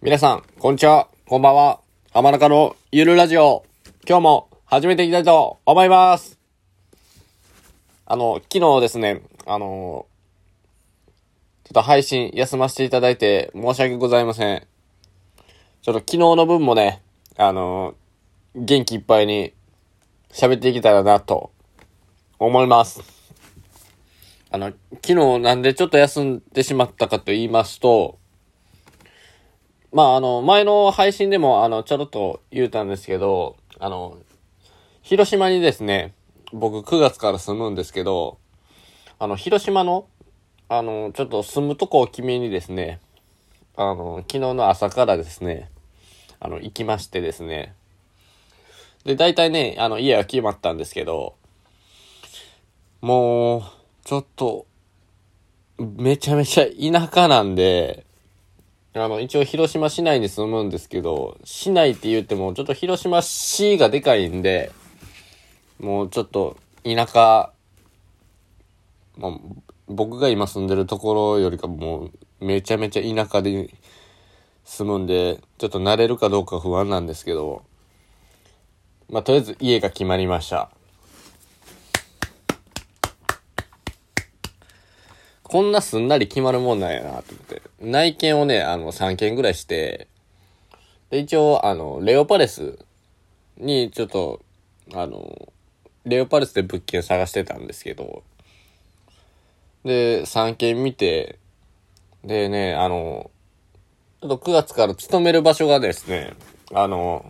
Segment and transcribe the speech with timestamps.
[0.00, 1.08] 皆さん、こんにちは。
[1.26, 1.80] こんばんは。
[2.12, 3.64] 浜中のゆるラジオ。
[4.08, 6.38] 今日も始めていきたいと思います。
[8.06, 10.06] あの、昨日ですね、あの、
[11.64, 14.64] ちょっと配信休ませていただいて申し訳ございません。
[15.82, 17.02] ちょっと昨日の分もね、
[17.36, 17.96] あの、
[18.54, 19.52] 元気いっぱいに
[20.30, 21.50] 喋っていけたらなと
[22.38, 23.02] 思います。
[24.52, 24.72] あの、
[25.04, 28.17] 昨日なんでちょっと休んでしまったかと言いますと、
[29.90, 34.18] まあ、あの、前の配信でも、あの、ちょろっと言うたんですけど、あの、
[35.02, 36.12] 広島にですね、
[36.52, 38.38] 僕9月から住むんですけど、
[39.18, 40.06] あの、広島の、
[40.68, 43.00] あの、ちょっと住むとこを決めにですね、
[43.76, 45.70] あの、昨日の朝からですね、
[46.38, 47.74] あの、行きましてですね、
[49.04, 51.34] で、大体ね、あの、家は決まったんですけど、
[53.00, 53.62] もう、
[54.04, 54.66] ちょっと、
[55.78, 58.04] めちゃめちゃ田舎なんで、
[59.04, 64.72] あの、一応広島市内に住むんですけど、市内って言っても、ちょっと広島市がでかいんで、
[65.78, 67.52] もうちょっと田舎、
[69.16, 69.32] まあ、
[69.88, 73.70] 僕が今住んでるところよりかもうめちゃめちゃ田舎で
[74.64, 77.62] 住むんで、ちょっと慣れるかどうか不安なんですけど、
[79.10, 80.70] まあ、とりあえず家が決まりました。
[85.48, 87.62] こんなすんなり決まるもんなんやなと思って。
[87.80, 90.06] 内見をね、あの、3件ぐらいして、
[91.08, 92.78] で、一応、あの、レオパレス
[93.56, 94.42] に、ちょっと、
[94.92, 95.50] あの、
[96.04, 98.22] レオパレスで物件探してたんですけど、
[99.84, 101.38] で、3件見て、
[102.22, 103.30] でね、あの、
[104.20, 106.34] ちょっと9月から勤める場所がですね、
[106.74, 107.24] あの、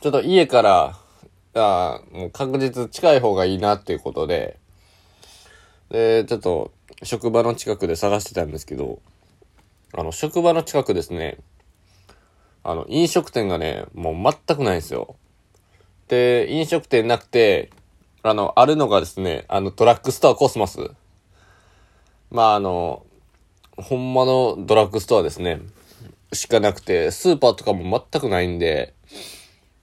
[0.00, 0.98] ちょっと家から、
[1.54, 4.58] あもう確実近い方がいいなっていうことで、
[5.90, 6.72] で、ちょっと、
[7.02, 9.00] 職場の近くで探してたんですけど、
[9.94, 11.38] あの、職場の近くですね、
[12.62, 15.16] あの、飲食店がね、もう全くないんですよ。
[16.08, 17.70] で、飲食店なくて、
[18.22, 20.90] あの、あるのがですね、あの、ドラッグストアコスモス。
[22.30, 23.06] まあ、あの、
[23.76, 25.60] ほんまのドラッグストアですね。
[26.32, 28.92] しかなくて、スーパーとかも全くないんで、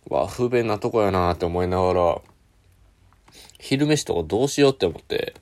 [0.09, 2.22] わ、不便なとこやなって思いながら、
[3.59, 5.34] 昼飯とかどうしようって思って、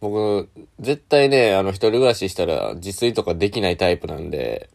[0.00, 4.70] 僕、絶対ね、あの、一人暮らししたら自炊とかできないタイプなんで、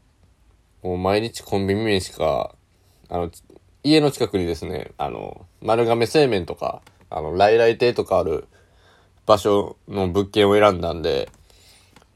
[0.84, 2.53] もう毎日コンビニ飯か、
[3.09, 3.31] あの、
[3.84, 8.47] 家の近くにですね、あの、丸亀製麺とか、あの、来来亭とかある
[9.25, 11.30] 場所の物件を選んだんで、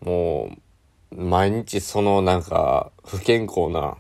[0.02, 0.56] も
[1.12, 3.98] う、毎日そのなんか、不健康な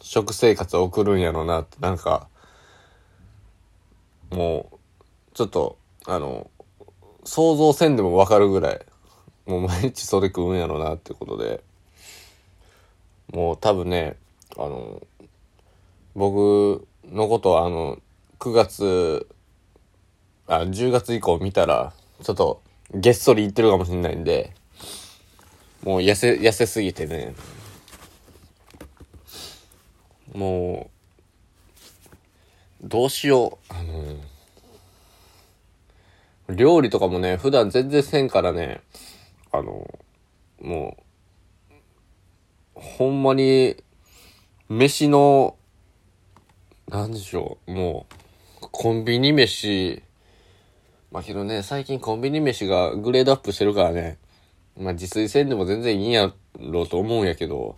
[0.00, 2.26] 食生活を送るんやろうなって、なんか、
[4.30, 4.76] もう、
[5.34, 6.50] ちょっと、あの、
[7.24, 8.80] 想像せんでもわかるぐらい、
[9.46, 11.62] もう毎日それ食うんやろうなってことで、
[13.32, 14.16] もう多分ね、
[14.56, 15.02] あの、
[16.14, 17.98] 僕のことはあの、
[18.38, 19.26] 9月、
[20.46, 21.92] あ、10月以降見たら、
[22.22, 22.62] ちょっと、
[22.94, 24.52] げっそり言ってるかもしれないんで、
[25.84, 27.34] もう痩せ、痩せすぎてね、
[30.34, 30.90] も
[32.82, 34.16] う、どうしよう、あの、
[36.54, 38.80] 料理とかもね、普段全然せんからね、
[39.52, 39.86] あの、
[40.60, 41.02] もう、
[42.74, 43.76] ほんまに、
[44.68, 45.56] 飯の、
[46.88, 48.06] なんでしょう、も
[48.62, 50.02] う、コンビニ飯、
[51.10, 54.18] まあけどね、最近コンビニ飯がグレードアップしてるからね、
[54.78, 57.76] まあ自炊せんでも全然いいんやろうと思うんやけど、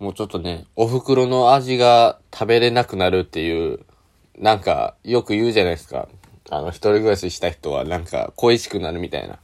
[0.00, 3.80] もうちょっとね、お袋の味が食べれなくなるっていう、
[4.36, 6.08] なんか、よく言うじゃないですか。
[6.50, 9.38] あの、一人暮らしした人はなんか恋しくなるみたいな。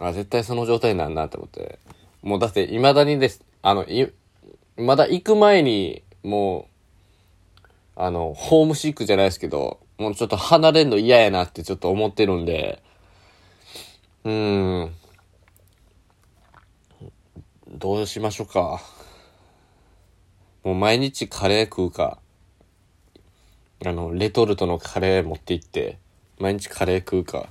[0.00, 1.78] あ、絶対その状態なんだと思って。
[2.22, 4.12] もうだって未だにです、あの、い、
[4.76, 6.68] まだ行く前に、も
[7.96, 12.82] う、あの、ホームシックじゃないですけど、もうちょっと離れんの嫌やなってちょっと思ってるんで、
[14.24, 14.94] うーん。
[17.68, 18.80] どうしましょうか。
[20.64, 22.18] もう毎日カレー食うか。
[23.84, 25.98] あの、レトルトのカレー持って行って、
[26.38, 27.48] 毎日カレー食うか。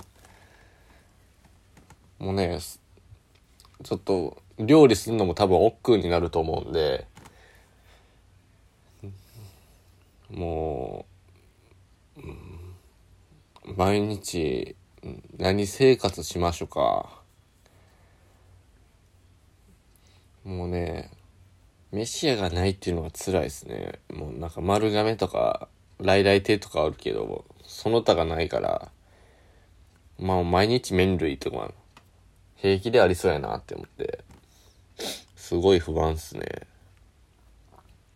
[2.18, 2.58] もうね、
[3.82, 7.06] ちょっと、料理するのも多分億劫になると思うんで、
[10.30, 11.06] も
[13.66, 14.76] う、毎日、
[15.38, 17.22] 何生活しましょうか。
[20.44, 21.10] もうね、
[21.92, 24.00] 飯屋がないっていうのが辛いですね。
[24.12, 25.68] もうなんか丸亀とか、
[26.00, 28.90] 来来亭とかあるけど、その他がないから、
[30.18, 31.72] まあ毎日麺類とか、
[32.56, 34.24] 平気でありそうやなって思って、
[35.36, 36.46] すごい不安っすね。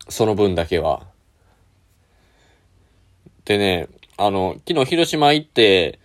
[0.08, 1.06] その分だけは。
[3.44, 5.98] でね、あの、昨日広島行って、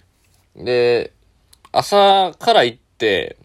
[0.56, 1.14] で、
[1.72, 3.38] 朝から行って、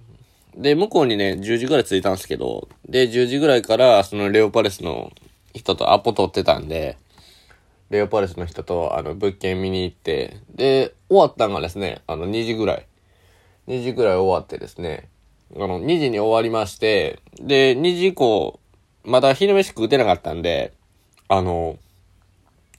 [0.57, 5.11] で、向こうにね、10時ぐらい着いたんですけど、で、10時ぐらいから、そのレオパレスの
[5.55, 6.99] 人とアポ取ってたんで、
[7.93, 12.87] レオパレスの人と、あの、物件見に行って、で、終わったんがですね、あの、2時ぐらい。
[13.69, 15.11] 2時ぐらい終わってですね、
[15.55, 18.59] あの、2時に終わりまして、で、2時以降、
[19.05, 20.73] まだ昼飯食うてなかったんで、
[21.29, 21.77] あの、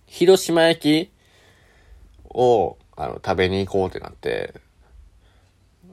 [0.07, 1.11] 広島焼き
[2.29, 4.55] を、あの、食べに行こうってなって、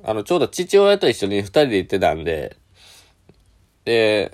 [0.03, 2.57] あの、ちょうど父親と一緒に二人で行ってたんで、
[3.85, 4.33] で、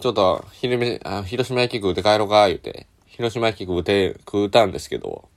[0.00, 5.28] ちょっと、昼飯、あ広島焼き食うて帰ろうか、言うて、広島焼き食うて、食うたんですけど、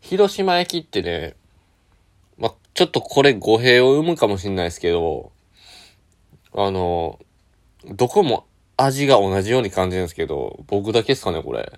[0.00, 1.36] 広島焼きってね、
[2.38, 5.30] ま、ちょっとこれ語弊を生むかもしんないですけど、
[6.52, 7.20] あの、
[7.84, 8.46] どこも
[8.76, 11.72] 味が同じように感じるんですけど、僕だけですかね、これ。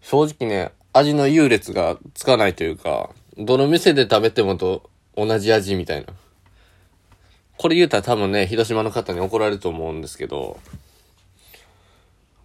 [0.00, 6.14] 正直ね、味の優劣がつかないというか、どの店で食べてもと同じ味みたいな。
[7.58, 10.58] これ言うたら多分ね、広島の方に怒られると思うんですけど、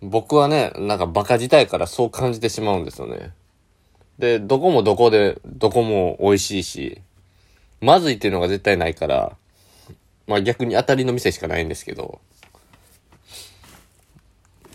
[0.09, 3.31] 僕はね、なんかバカ自体からそう感じてしまうんですよね。
[4.19, 7.01] で、どこもどこで、どこも美味しいし、
[7.81, 9.35] まずいっていうのが絶対ないから、
[10.27, 12.19] まあ逆に当たりの店しかないんですけど、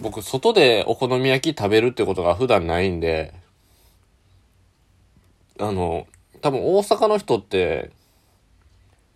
[0.00, 3.34] 僕、外でお好み焼き食べるってことが普段ないんで、
[5.58, 6.06] あの、
[6.40, 7.90] 多分大阪の人って、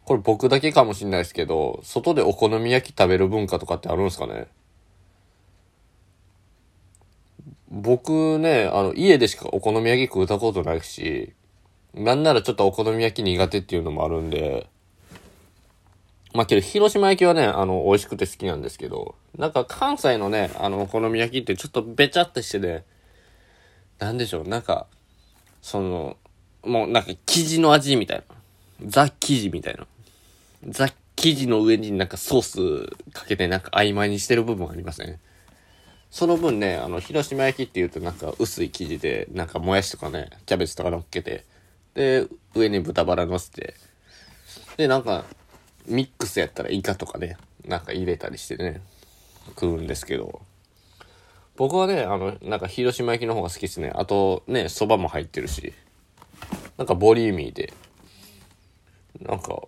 [0.05, 4.46] これ僕だけかもしんないですけど、外でお好み焼き食べる文化とかってあるんですかね？
[7.76, 11.32] 僕ね、あの、家でしかお好み焼き食うたことないし、
[11.93, 14.69] なんならちょっとお好み焼き苦手っていうのもあるんで、
[16.32, 22.85] まあ、けど、広島焼きはね、あの、美味しくて好きなんですけど、なんか関西のね、あの、お好み焼きってちょっとべちゃってしてね、
[23.99, 24.87] なんでしょう、なんか、
[25.61, 26.17] その、
[26.65, 28.37] もうなんか生地の味みたいな。
[28.87, 29.87] ザ生地みたいな。
[30.69, 35.19] ザ生地の上になんかソースかけてなんか曖昧にしてる部分ありますね。
[36.14, 41.44] その分ね、あの、広島焼きって言うとなんか薄い生地で、なんかもやしとかね、キャベツとか乗っけて、
[41.94, 43.75] で、上に豚バラ乗せて、
[44.76, 45.25] で、なんか、
[45.87, 48.81] ミックスやったらイカとかね、なんか入れたりしてね、
[49.61, 50.40] 食うんですけど、
[51.56, 53.90] 僕はね、あの、なんか広島焼きの方が好きですね。
[53.93, 55.72] あとね、蕎麦も入ってるし、
[56.78, 57.72] なんかボリューミーで、
[59.19, 59.62] なんか、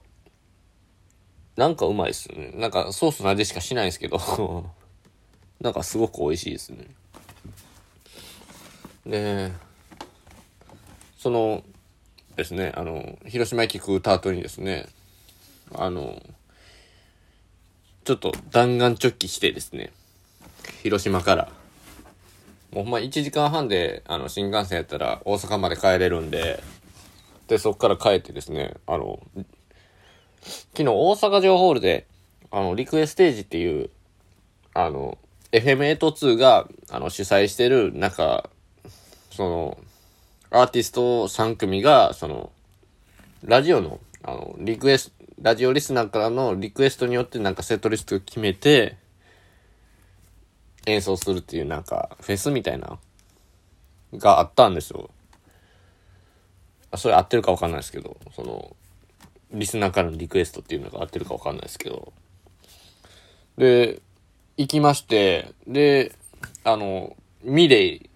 [1.56, 2.52] なんかうまいっすね。
[2.54, 4.20] なんかソースの味しかしないんですけど
[5.60, 6.86] なんかすごく美味しいですね。
[9.06, 9.52] で、
[11.18, 11.62] その
[12.36, 14.86] ですね、あの、広島焼き食うた後にですね、
[15.74, 16.22] あの、
[18.04, 19.92] ちょっと弾丸直帰してですね、
[20.82, 21.48] 広島から、
[22.72, 26.62] もうほんま1時間半で、あの、新幹線やったら大阪まで帰れるんで、
[27.48, 29.20] で、そっから帰ってですね、あの、
[30.42, 32.06] 昨日大阪城ホールで、
[32.50, 33.90] あの、リクエステージっていう、
[34.74, 35.16] あの、
[35.60, 38.50] FM82 が、あの、主催してる、なんか、
[39.30, 39.78] その、
[40.50, 42.52] アーティスト3組が、その、
[43.44, 48.96] ラジオの、あの、リクエスト、ラジオリスナーからのリクエストによってなんかセットリストを決めて、
[50.86, 52.98] 演奏するっていうなんか、フェスみたいな、
[54.14, 55.10] があったんですよ。
[56.96, 58.76] それ合ってるかわかんないですけど、その、
[59.52, 62.12] リスナーからのリクエストっていうのが合ってるかわかんないですけど。
[63.58, 64.00] で、
[64.58, 66.12] 行きまして、で、
[66.64, 68.10] あの、ミレイ、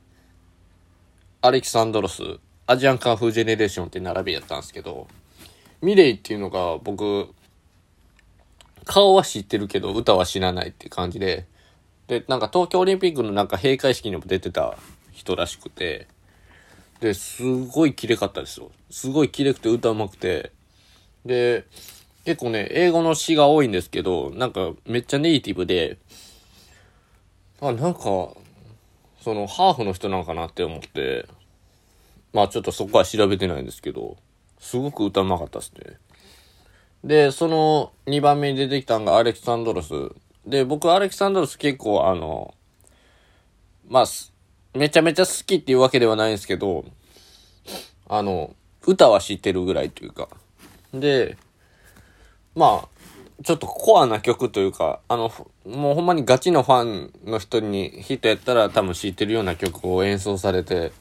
[1.42, 2.23] アレキサンドロス、
[2.66, 5.06] アジアンカンフージェネレーションって並びやったんですけど、
[5.82, 7.28] ミレイっていうのが僕、
[8.87, 11.47] 顔は知ってるけど歌は知らないって感じで、
[12.06, 14.78] で、なんか東京オリンピックのなんか閉会式にも出てた
[15.12, 16.09] 人らしくて、
[17.00, 18.70] で、すごい綺麗かったですよ。
[18.90, 20.52] すごい綺麗くて歌うまくて、
[21.26, 21.66] で、
[22.25, 25.99] 結構ね、英語の詩が多いんですけど、なんかめっちゃネイティブで、
[27.60, 31.26] あ、なんか、その、ハーフの人なんかなって思って、
[32.32, 34.16] まあちょっとそこは調べてないんですけど、
[34.58, 35.98] すごく歌うまかったっすね。
[37.02, 39.92] で、その2番目に出てきたのがアレキサンドロス。
[40.46, 42.54] で、僕アレキサンドロス結構あの、
[43.88, 44.04] まあ、
[44.74, 46.84] めちゃめちゃ好きっていうわけではないんですけど、
[48.08, 48.54] あの、
[48.86, 50.28] 歌は知ってるぐらいというか。
[50.92, 51.36] で、
[52.54, 53.00] まあ、
[53.42, 55.32] ちょっとコアな曲というか、あの、
[55.64, 60.92] もうほんまにガチのファンの人に、人やったら多分知ってるような曲を演奏されて、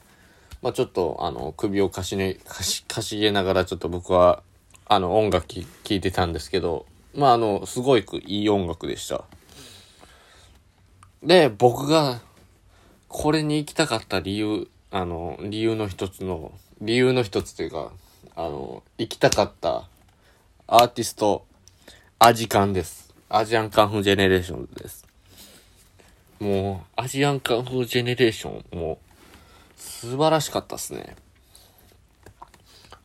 [0.61, 4.41] まあちょっと、あの、首をかしね、かし、かしげながらちょっと僕は、
[4.85, 9.25] あの、音楽聴いてたんですけど、まああの、すごいいい音楽でした。
[11.21, 12.21] で、僕が、
[13.09, 17.91] これに行きたかった理由、あの、理由の一つの、理由の一つというか、
[18.37, 19.89] あの、行きたかった
[20.67, 21.45] アーティスト、
[22.21, 23.13] アジカンです。
[23.29, 25.07] アジアンカンフージェネレーションです。
[26.41, 31.15] もう、アジアンカンフージェネレーション、もう、素晴らしかったっすね。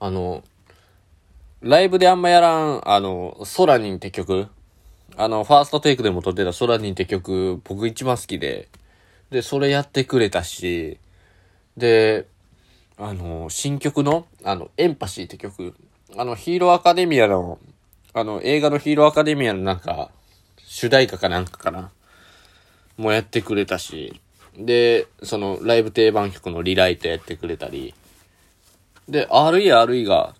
[0.01, 0.43] あの、
[1.61, 4.49] ライブであんまやらん、あの、ソラニンって曲、
[5.17, 8.69] あの、ファーストテイクでも撮ってたソラニンって曲、僕一番好きで、
[9.31, 10.99] で、それやってくれたし、
[11.77, 12.27] で、
[12.99, 15.73] あの、新曲の、あの、エンパシーって曲、
[16.17, 17.61] あの、ヒーローアカデミアの、
[18.17, 20.11] あの、映画のヒーローアカデミアのなんか、
[20.59, 21.91] 主題歌かなんかかな。
[22.97, 24.21] もやってくれたし、
[24.57, 27.93] で、その、ライブ定番曲のリライトやってくれたり、
[29.09, 30.37] で、RERE が、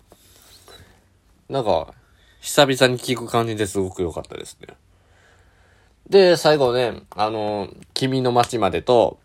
[1.49, 1.93] なんか、
[2.39, 4.75] 久々に聞く感じですごく良かったですね。
[6.09, 9.19] で、最後ね、あの、君の街までと、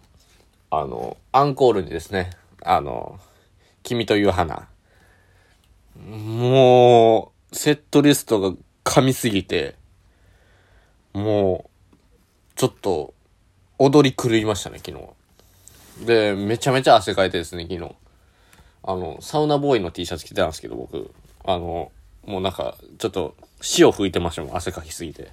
[0.70, 2.30] あの、アンコールにですね、
[2.64, 3.20] あの、
[3.84, 4.66] 君という花。
[5.96, 9.74] もう、セットリストが噛みすぎて、
[11.12, 13.14] もう、ちょっと、
[13.78, 16.06] 踊り狂いましたね、昨日。
[16.06, 17.94] で、めちゃめちゃ汗かいてですね、昨日。
[18.82, 21.12] あの、サウナボーイの T シャツ着てたんですけど、僕。
[21.44, 21.90] あの、
[22.24, 25.32] もうなんか、ちょっと、潮吹いてましたもん、汗かきすぎて。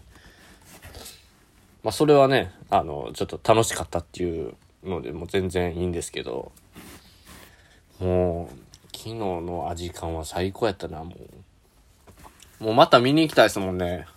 [1.84, 6.52] まあ、それはね、あの、ちょっと楽しかったっていうので、もう全然いいんですけど、
[8.00, 11.16] もう、昨日の味感は最高やったな、もう。
[12.60, 14.08] もうまた見に行きたいですもんね。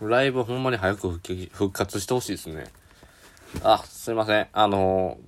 [0.00, 1.20] ライブほんまに早く
[1.52, 2.66] 復活してほしいですね。
[3.62, 4.48] あ、すいません。
[4.52, 5.18] あの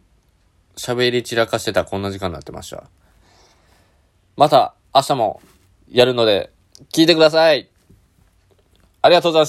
[0.77, 2.85] 喋り散らかしてたらこんな時間になってました。
[4.37, 5.41] また明日も
[5.91, 6.53] やるので、
[6.93, 7.71] 聞いてください。
[9.01, 9.47] ありがとうございます。